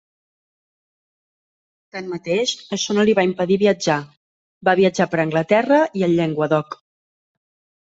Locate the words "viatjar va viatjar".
3.67-5.11